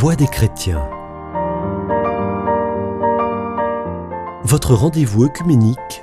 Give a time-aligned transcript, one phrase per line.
[0.00, 0.88] Voix des chrétiens.
[4.44, 6.02] Votre rendez-vous œcuménique.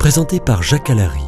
[0.00, 1.22] Présenté par Jacques Allary.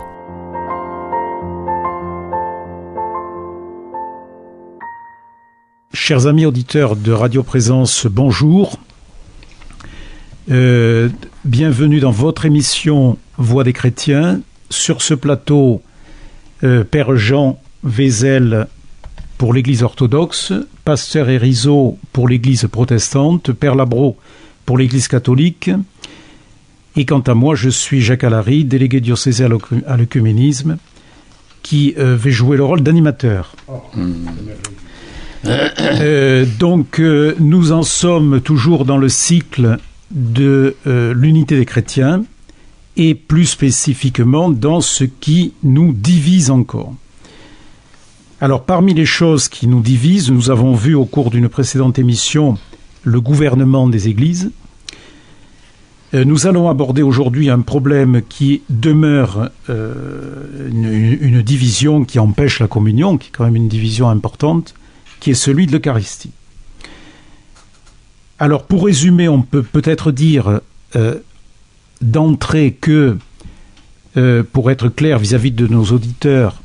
[5.95, 8.77] Chers amis auditeurs de Radio Présence, bonjour.
[10.51, 11.11] Euh,
[11.45, 14.41] bienvenue dans votre émission Voix des chrétiens.
[14.69, 15.81] Sur ce plateau,
[16.65, 18.67] euh, Père Jean Vézel
[19.37, 20.53] pour l'Église orthodoxe,
[20.85, 24.17] Pasteur Erizo pour l'Église protestante, Père Labro
[24.67, 25.71] pour l'Église catholique.
[26.97, 29.49] Et quant à moi, je suis Jacques Allary, délégué diocésain
[29.87, 30.79] à l'œcuménisme,
[31.63, 33.55] qui euh, vais jouer le rôle d'animateur.
[35.45, 39.79] Euh, donc, euh, nous en sommes toujours dans le cycle
[40.11, 42.25] de euh, l'unité des chrétiens
[42.97, 46.95] et plus spécifiquement dans ce qui nous divise encore.
[48.41, 52.57] Alors, parmi les choses qui nous divisent, nous avons vu au cours d'une précédente émission
[53.03, 54.53] le gouvernement des églises.
[56.15, 62.69] Euh, Nous allons aborder aujourd'hui un problème qui demeure euh, une, division qui empêche la
[62.69, 64.75] communion, qui est quand même une division importante,
[65.19, 66.31] qui est celui de l'Eucharistie.
[68.39, 70.61] Alors, pour résumer, on peut peut-être dire
[70.95, 71.17] euh,
[72.01, 73.19] d'entrée que,
[74.53, 76.61] pour être clair vis-à-vis de nos auditeurs,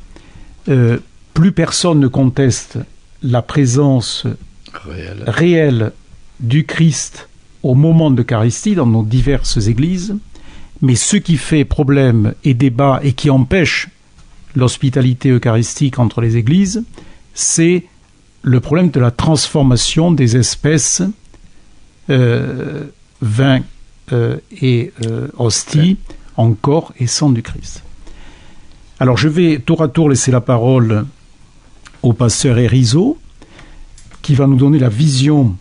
[1.34, 2.78] plus personne ne conteste
[3.22, 4.26] la présence
[4.72, 5.24] Réel.
[5.26, 5.92] réelle
[6.40, 7.28] du Christ
[7.62, 10.16] au moment de l'Eucharistie dans nos diverses églises,
[10.80, 13.88] mais ce qui fait problème et débat et qui empêche
[14.54, 16.84] l'hospitalité eucharistique entre les églises,
[17.32, 17.84] c'est
[18.42, 21.02] le problème de la transformation des espèces
[22.10, 22.84] euh,
[23.22, 23.60] vin
[24.12, 25.96] euh, et euh, hostie
[26.36, 27.82] en corps et sang du Christ.
[29.00, 31.06] Alors je vais tour à tour laisser la parole
[32.04, 33.18] au pasteur Erizo,
[34.20, 35.56] qui va nous donner la vision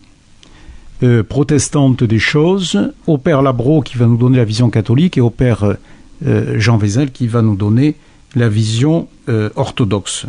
[1.01, 5.21] euh, protestante des choses, au père Labro qui va nous donner la vision catholique et
[5.21, 5.77] au père
[6.25, 7.95] euh, Jean Vézel qui va nous donner
[8.35, 10.25] la vision euh, orthodoxe.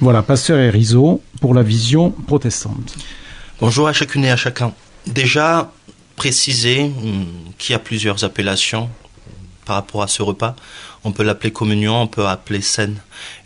[0.00, 2.94] Voilà, pasteur Erizo pour la vision protestante.
[3.60, 4.72] Bonjour à chacune et à chacun.
[5.06, 5.72] Déjà,
[6.16, 7.24] préciser hum,
[7.56, 8.90] qu'il y a plusieurs appellations
[9.70, 10.56] par rapport à ce repas.
[11.04, 12.96] On peut l'appeler communion, on peut l'appeler scène.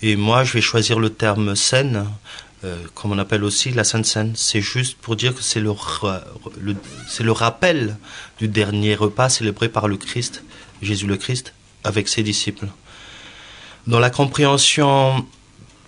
[0.00, 2.06] Et moi, je vais choisir le terme scène,
[2.64, 4.32] euh, comme on appelle aussi la Sainte Seine.
[4.34, 5.70] C'est juste pour dire que c'est le,
[7.30, 7.98] rappel
[8.38, 10.44] du dernier repas célébré par le Christ,
[10.80, 11.52] Jésus le Christ,
[11.84, 12.68] avec ses disciples.
[13.86, 15.26] Dans la compréhension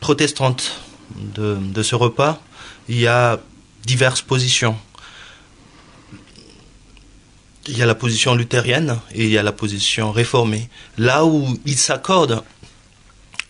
[0.01, 0.83] protestante
[1.15, 2.43] de ce repas,
[2.91, 3.41] il y a
[3.87, 4.77] diverses positions.
[7.69, 10.69] Il y a la position luthérienne et il y a la position réformée.
[10.99, 12.45] Là où ils s'accordent,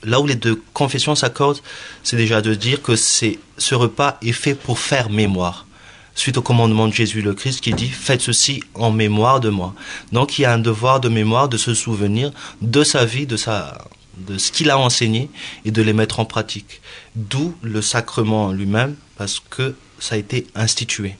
[0.03, 1.61] là où les deux confessions s'accordent,
[2.03, 5.67] c'est déjà de dire que ce repas est fait pour faire mémoire.
[6.15, 9.75] Suite au commandement de Jésus le Christ qui dit faites ceci en mémoire de moi.
[10.13, 12.33] Donc il y a un devoir de mémoire de se souvenir
[12.63, 15.29] de sa vie, de sa de ce qu'il a enseigné
[15.67, 16.81] et de les mettre en pratique.
[17.17, 21.17] D'où le sacrement lui-même parce que ça a été institué.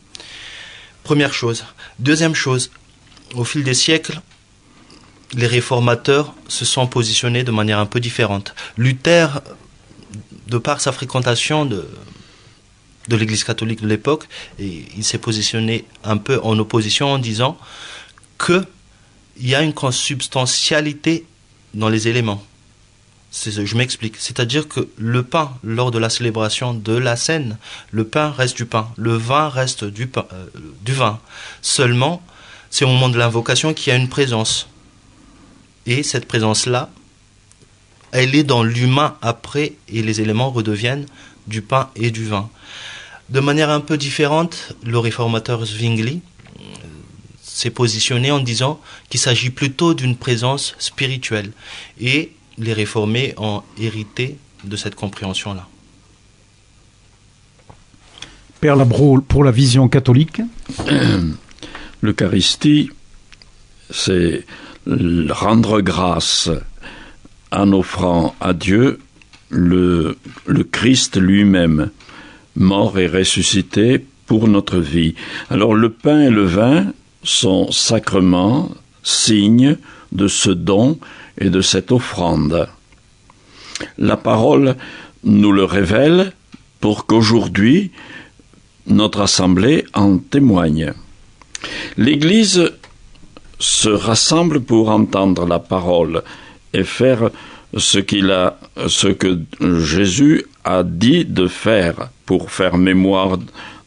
[1.03, 1.65] Première chose.
[1.99, 2.71] Deuxième chose,
[3.35, 4.21] au fil des siècles,
[5.35, 8.55] les réformateurs se sont positionnés de manière un peu différente.
[8.77, 9.41] Luther,
[10.47, 11.89] de par sa fréquentation de,
[13.09, 14.29] de l'Église catholique de l'époque,
[14.59, 17.59] il s'est positionné un peu en opposition en disant
[18.39, 18.65] que
[19.39, 21.27] il y a une consubstantialité
[21.75, 22.43] dans les éléments.
[23.45, 24.17] Je m'explique.
[24.19, 27.59] C'est-à-dire que le pain, lors de la célébration de la scène,
[27.91, 30.47] le pain reste du pain, le vin reste du, pain, euh,
[30.83, 31.21] du vin.
[31.61, 32.23] Seulement,
[32.71, 34.69] c'est au moment de l'invocation qu'il y a une présence.
[35.87, 36.91] Et cette présence-là,
[38.13, 41.07] elle est dans l'humain après, et les éléments redeviennent
[41.47, 42.49] du pain et du vin.
[43.29, 46.21] De manière un peu différente, le réformateur Zwingli
[46.59, 46.63] euh,
[47.43, 51.53] s'est positionné en disant qu'il s'agit plutôt d'une présence spirituelle.
[52.01, 55.67] Et les réformés ont hérité de cette compréhension-là.
[58.61, 60.41] Père Labro pour la vision catholique.
[62.03, 62.91] L'Eucharistie,
[63.91, 64.45] c'est
[64.87, 66.51] rendre grâce
[67.51, 68.99] en offrant à Dieu
[69.49, 70.17] le,
[70.47, 71.91] le Christ lui-même,
[72.57, 75.15] mort et ressuscité pour notre vie.
[75.51, 78.71] Alors le pain et le vin sont sacrements,
[79.03, 79.77] signes
[80.13, 80.99] de ce don
[81.39, 82.69] et de cette offrande.
[83.99, 84.77] La parole
[85.25, 86.33] nous le révèle
[86.81, 87.91] pour qu'aujourd'hui
[88.87, 90.93] notre assemblée en témoigne.
[91.97, 92.73] L'Église
[93.59, 96.23] se rassemble pour entendre la parole
[96.73, 97.31] et faire
[97.77, 103.39] ce qu'il a, ce que Jésus a dit de faire pour faire mémoire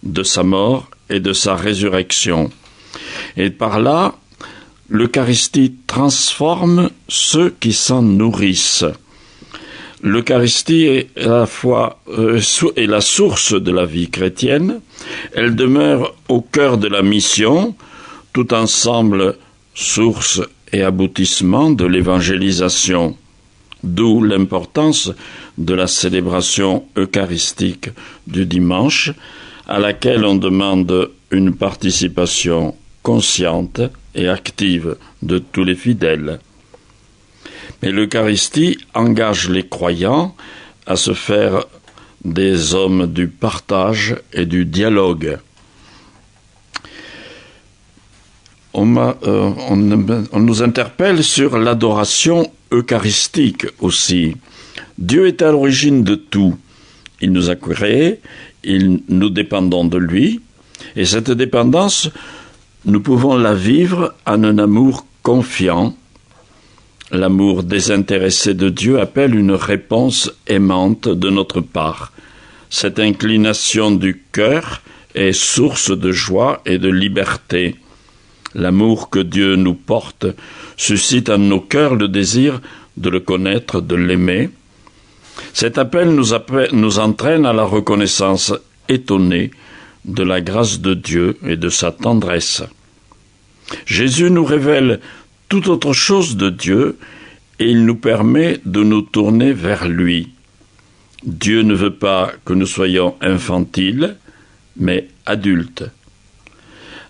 [0.03, 2.51] de sa mort et de sa résurrection.
[3.37, 4.15] Et par là,
[4.89, 8.85] l'Eucharistie transforme ceux qui s'en nourrissent.
[10.01, 12.39] L'Eucharistie est la fois euh,
[12.77, 14.79] la source de la vie chrétienne.
[15.33, 17.75] Elle demeure au cœur de la mission,
[18.31, 19.35] tout ensemble
[19.73, 20.41] source
[20.71, 23.17] et aboutissement de l'évangélisation.
[23.83, 25.11] D'où l'importance
[25.57, 27.89] de la célébration eucharistique
[28.25, 29.11] du dimanche,
[29.67, 33.81] à laquelle on demande une participation consciente
[34.15, 36.39] et active de tous les fidèles.
[37.81, 40.35] Mais l'Eucharistie engage les croyants
[40.85, 41.65] à se faire
[42.25, 45.37] des hommes du partage et du dialogue.
[48.73, 49.51] On, euh,
[50.31, 54.35] on nous interpelle sur l'adoration eucharistique aussi.
[54.97, 56.57] Dieu est à l'origine de tout.
[57.21, 58.19] Il nous a créés,
[58.63, 60.41] nous dépendons de lui,
[60.95, 62.09] et cette dépendance,
[62.85, 65.95] nous pouvons la vivre en un amour confiant.
[67.11, 72.11] L'amour désintéressé de Dieu appelle une réponse aimante de notre part.
[72.69, 74.83] Cette inclination du cœur
[75.15, 77.75] est source de joie et de liberté.
[78.53, 80.27] L'amour que Dieu nous porte
[80.77, 82.61] suscite en nos cœurs le désir
[82.95, 84.51] de le connaître, de l'aimer.
[85.53, 86.27] Cet appel nous,
[86.73, 88.53] nous, entraîne à la reconnaissance
[88.87, 89.49] étonnée
[90.05, 92.61] de la grâce de Dieu et de sa tendresse.
[93.85, 94.99] Jésus nous révèle
[95.49, 96.97] tout autre chose de Dieu
[97.59, 100.29] et il nous permet de nous tourner vers lui.
[101.23, 104.15] Dieu ne veut pas que nous soyons infantiles,
[104.77, 105.83] mais adultes.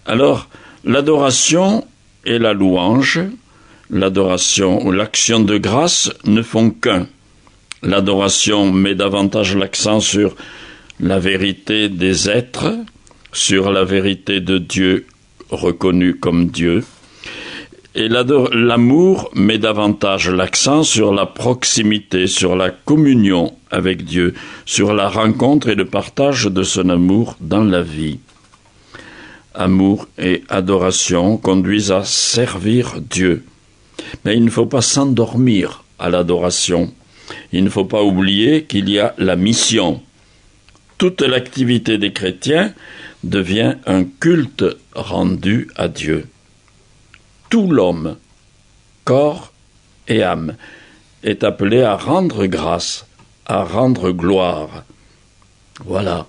[0.08, 0.50] Alors,
[0.84, 1.86] l'adoration
[2.26, 3.20] et la louange,
[3.92, 7.08] l'adoration ou l'action de grâce ne font qu'un.
[7.84, 10.36] L'adoration met davantage l'accent sur
[11.00, 12.76] la vérité des êtres,
[13.32, 15.06] sur la vérité de Dieu
[15.52, 16.84] reconnu comme Dieu,
[17.96, 25.10] et l'amour met davantage l'accent sur la proximité, sur la communion avec Dieu, sur la
[25.10, 28.20] rencontre et le partage de son amour dans la vie.
[29.56, 33.44] Amour et adoration conduisent à servir Dieu.
[34.24, 36.94] Mais il ne faut pas s'endormir à l'adoration.
[37.52, 40.02] Il ne faut pas oublier qu'il y a la mission.
[40.98, 42.74] Toute l'activité des chrétiens
[43.24, 46.28] devient un culte rendu à Dieu.
[47.50, 48.18] Tout l'homme,
[49.06, 49.52] corps
[50.08, 50.56] et âme,
[51.24, 53.08] est appelé à rendre grâce,
[53.46, 54.84] à rendre gloire.
[55.86, 56.28] Voilà.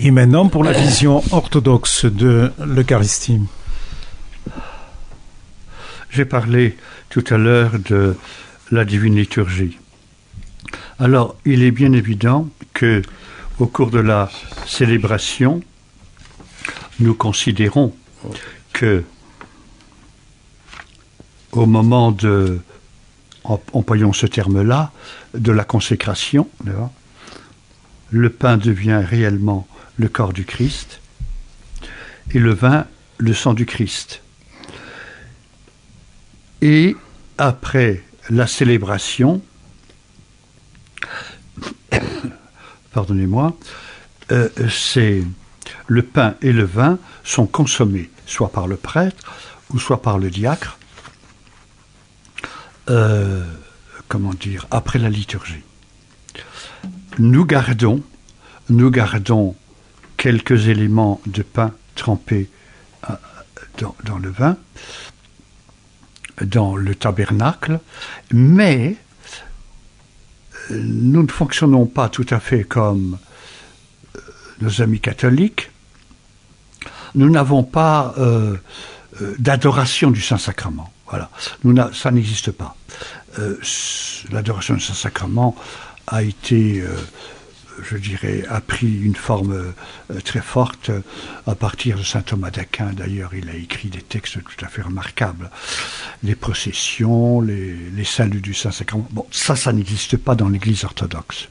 [0.00, 3.40] Et maintenant pour la vision orthodoxe de l'Eucharistie.
[6.10, 6.76] J'ai parlé
[7.10, 8.16] tout à l'heure de
[8.70, 9.78] la divine liturgie.
[10.98, 13.02] Alors, il est bien évident que
[13.58, 14.30] au cours de la
[14.66, 15.60] célébration,
[17.00, 17.92] nous considérons
[18.72, 19.04] que
[21.58, 22.60] au moment de,
[23.42, 24.92] employons ce terme-là,
[25.34, 26.48] de la consécration,
[28.10, 29.66] le pain devient réellement
[29.96, 31.00] le corps du Christ
[32.32, 32.86] et le vin
[33.18, 34.22] le sang du Christ.
[36.62, 36.94] Et
[37.38, 39.42] après la célébration,
[42.92, 43.56] pardonnez-moi,
[44.30, 45.24] euh, c'est
[45.88, 49.24] le pain et le vin sont consommés soit par le prêtre
[49.70, 50.77] ou soit par le diacre,
[52.90, 53.44] euh,
[54.08, 55.62] comment dire, après la liturgie.
[57.18, 58.02] Nous gardons,
[58.68, 59.56] nous gardons
[60.16, 62.48] quelques éléments de pain trempés
[63.10, 63.14] euh,
[64.04, 64.56] dans, le vin,
[66.42, 67.80] dans le tabernacle,
[68.32, 68.96] mais
[70.70, 73.18] nous ne fonctionnons pas tout à fait comme
[74.16, 74.20] euh,
[74.60, 75.70] nos amis catholiques.
[77.14, 78.56] Nous n'avons pas euh,
[79.22, 80.92] euh, d'adoration du Saint-Sacrement.
[81.08, 81.30] Voilà,
[81.92, 82.76] ça n'existe pas.
[84.30, 85.56] L'adoration du Saint-Sacrement
[86.06, 86.82] a été
[87.82, 90.90] je dirais, a pris une forme euh, très forte
[91.46, 92.92] à partir de saint Thomas d'Aquin.
[92.92, 95.50] D'ailleurs, il a écrit des textes tout à fait remarquables.
[96.22, 99.06] Les processions, les, saluts du Saint-Sacrement.
[99.10, 101.48] Bon, ça, ça n'existe pas dans l'Église orthodoxe.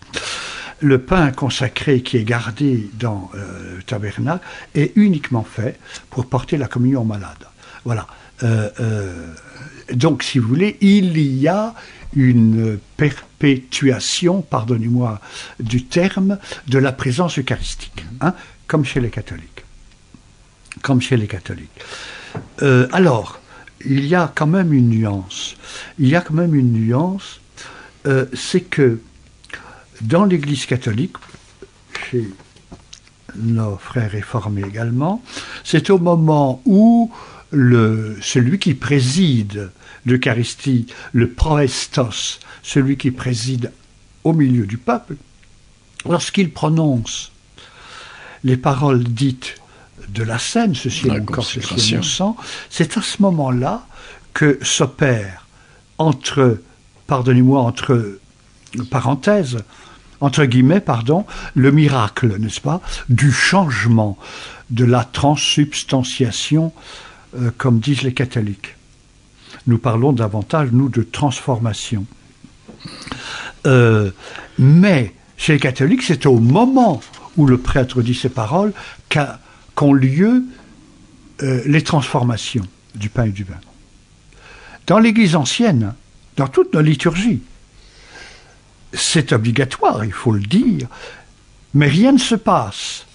[0.80, 4.46] Le pain consacré qui est gardé dans euh, le tabernacle
[4.76, 7.48] est uniquement fait pour porter la communion aux malades.
[7.84, 8.08] Voilà.
[8.44, 9.34] Euh,
[9.94, 11.74] donc, si vous voulez, il y a
[12.14, 15.20] une perpétuation, pardonnez-moi
[15.60, 18.34] du terme, de la présence eucharistique, hein,
[18.68, 19.66] comme chez les catholiques.
[20.82, 21.70] Comme chez les catholiques.
[22.62, 23.40] Euh, alors,
[23.86, 25.56] il y a quand même une nuance.
[26.00, 27.40] Il y a quand même une nuance,
[28.06, 29.00] euh, c'est que
[30.02, 31.16] dans l'Église catholique,
[32.10, 32.30] chez
[33.36, 35.22] nos frères réformés également,
[35.64, 37.12] c'est au moment où
[37.52, 39.72] le, celui qui préside
[40.06, 43.72] l'Eucharistie, le proestos, celui qui préside
[44.24, 45.16] au milieu du peuple,
[46.06, 47.32] lorsqu'il prononce
[48.44, 49.56] les paroles dites
[50.10, 52.38] de la scène, ceci est mon corps, ceci est mon sang,
[52.70, 53.86] c'est à ce moment-là
[54.34, 55.48] que s'opère
[55.98, 56.62] entre,
[57.08, 58.20] pardonnez-moi, entre
[58.92, 59.58] parenthèses,
[60.20, 61.26] entre guillemets, pardon,
[61.56, 64.18] le miracle, n'est-ce pas, du changement,
[64.70, 66.74] de la transsubstantiation,
[67.36, 68.76] euh, comme disent les catholiques.
[69.66, 72.06] Nous parlons davantage, nous, de transformation.
[73.66, 74.12] Euh,
[74.58, 77.02] mais chez les catholiques, c'est au moment
[77.36, 78.74] où le prêtre dit ces paroles
[79.76, 80.44] qu'ont lieu
[81.44, 82.66] euh, les transformations
[82.96, 83.60] du pain et du vin.
[84.88, 85.94] Dans l'Église ancienne,
[86.38, 87.42] dans toute nos liturgies,
[88.94, 90.88] c'est obligatoire, il faut le dire,
[91.74, 93.07] mais rien ne se passe.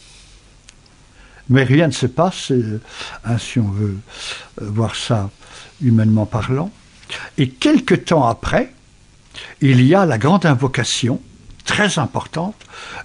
[1.49, 2.81] Mais rien ne se passe, euh,
[3.25, 3.97] hein, si on veut
[4.61, 5.31] euh, voir ça
[5.83, 6.71] humainement parlant.
[7.39, 8.73] Et quelque temps après,
[9.61, 11.21] il y a la grande invocation,
[11.65, 12.57] très importante,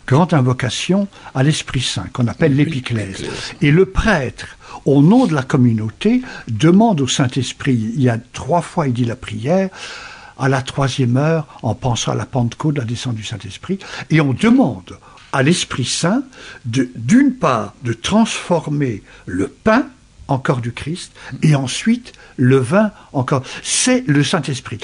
[0.06, 3.24] grande invocation à l'Esprit Saint, qu'on appelle l'épiclèse.
[3.62, 8.62] Et le prêtre, au nom de la communauté, demande au Saint-Esprit, il y a trois
[8.62, 9.70] fois il dit la prière,
[10.40, 13.80] à la troisième heure, en pensant à la Pentecôte, la descente du Saint-Esprit,
[14.10, 14.98] et on demande
[15.38, 16.24] à l'Esprit Saint,
[16.66, 19.86] d'une part, de transformer le pain
[20.28, 21.12] en corps du Christ,
[21.44, 23.44] et ensuite le vin en corps.
[23.62, 24.80] C'est le Saint-Esprit.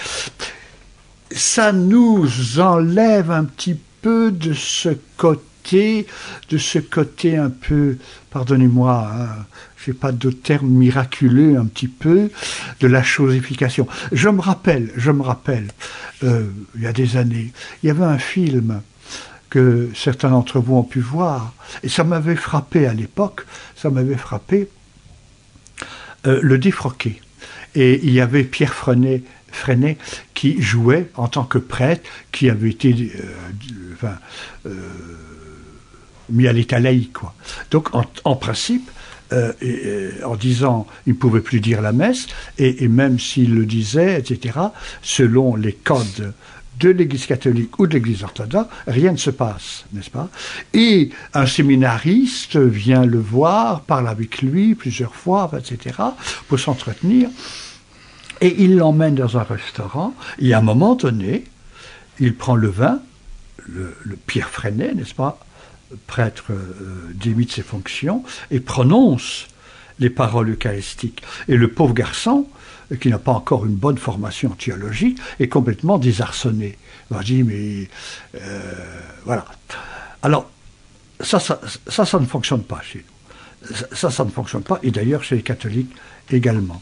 [1.31, 2.29] Ça nous
[2.60, 6.05] enlève un petit peu de ce côté,
[6.50, 7.98] de ce côté un peu,
[8.29, 9.45] pardonnez-moi, hein,
[9.77, 12.29] je n'ai pas de terme miraculeux un petit peu,
[12.79, 13.88] de la chosification.
[14.12, 15.72] Je me rappelle, je me rappelle,
[16.24, 16.45] euh,
[16.75, 18.83] il y a des années, il y avait un film
[19.53, 23.45] que certains d'entre vous ont pu voir, et ça m'avait frappé à l'époque,
[23.75, 24.67] ça m'avait frappé,
[26.25, 27.22] euh, le défroqué.
[27.75, 29.22] Et il y avait Pierre Freinet,
[30.33, 33.12] qui jouait en tant que prêtre, qui avait été
[34.03, 34.07] euh,
[34.65, 34.75] euh,
[36.31, 37.13] mis à l'état laïque.
[37.13, 37.36] Quoi.
[37.69, 38.89] Donc en, principe,
[39.31, 42.25] en disant il ne pouvait plus dire la messe,
[42.57, 44.57] et, et même s'il le disait, etc.,
[45.03, 46.33] selon les codes
[46.80, 50.30] de l'Église catholique ou de l'Église orthodoxe, rien ne se passe, n'est-ce pas?
[50.74, 55.96] Et un séminariste vient le voir, parle avec lui plusieurs fois, etc.,
[56.48, 57.30] pour s'entretenir,
[58.42, 61.46] et il l'emmène dans un restaurant, et à un moment donné,
[62.20, 63.00] il prend le vin,
[63.68, 63.96] le,
[64.27, 65.39] Pierre Freinet, n'est-ce pas?
[66.08, 69.48] Prêtre euh, démite ses fonctions, et prononce
[70.00, 71.22] les paroles eucharistiques.
[71.48, 72.48] Et le pauvre garçon,
[73.00, 76.77] qui n'a pas encore une bonne formation théologique, est complètement désarçonné.
[77.12, 77.88] On dit, mais
[78.35, 79.45] euh, voilà.
[80.21, 80.50] Alors,
[81.19, 83.75] ça ça, ça, ne fonctionne pas chez nous.
[83.95, 85.91] Ça, ça ne fonctionne pas, et d'ailleurs chez les catholiques
[86.31, 86.81] également.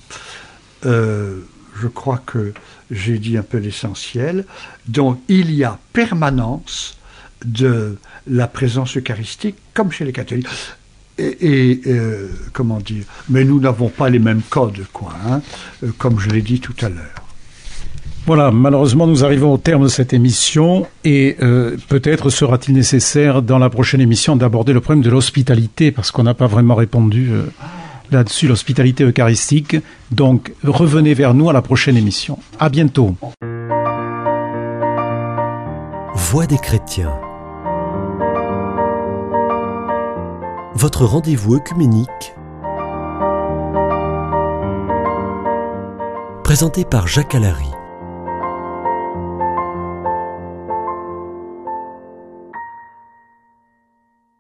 [0.86, 1.42] Euh,
[1.80, 2.54] je crois que
[2.90, 4.46] j'ai dit un peu l'essentiel.
[4.88, 6.98] Donc, il y a permanence
[7.46, 10.48] de la présence eucharistique, comme chez les catholiques
[11.18, 15.42] et, euh, comment dire, mais nous n'avons pas les mêmes codes, quoi, hein,
[15.84, 17.16] euh, comme je l'ai dit tout à l'heure.
[18.28, 23.58] Voilà, malheureusement, nous arrivons au terme de cette émission et euh, peut-être sera-t-il nécessaire dans
[23.58, 27.32] la prochaine émission d'aborder le problème de l'hospitalité parce qu'on n'a pas vraiment répondu
[28.12, 29.78] là-dessus, l'hospitalité eucharistique.
[30.12, 32.38] Donc, revenez vers nous à la prochaine émission.
[32.60, 33.16] À bientôt.
[36.14, 37.12] Voix des chrétiens.
[40.82, 42.34] Votre rendez-vous œcuménique
[46.44, 47.70] présenté par Jacques Alary.